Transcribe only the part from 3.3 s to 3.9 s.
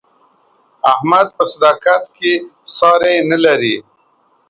نه لري.